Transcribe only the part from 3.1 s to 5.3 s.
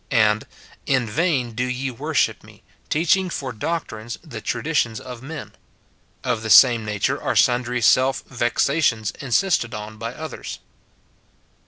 for doctrines the traditions of